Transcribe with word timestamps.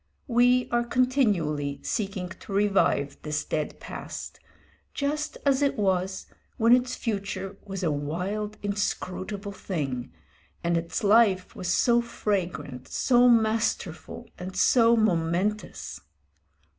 We 0.27 0.67
are 0.71 0.83
continually 0.83 1.79
seeking 1.83 2.29
to 2.29 2.51
revive 2.51 3.17
this 3.21 3.45
dead 3.45 3.79
past, 3.79 4.39
just 4.95 5.37
as 5.45 5.61
it 5.61 5.77
was, 5.77 6.25
when 6.57 6.75
its 6.75 6.95
future 6.95 7.59
was 7.63 7.83
a 7.83 7.91
wild, 7.91 8.57
inscrutable 8.63 9.51
thing, 9.51 10.11
and 10.63 10.75
its 10.75 11.03
life 11.03 11.55
was 11.55 11.67
so 11.71 12.01
fragrant, 12.01 12.87
so 12.87 13.29
masterful, 13.29 14.27
and 14.39 14.55
so 14.57 14.95
momentous. 14.97 16.01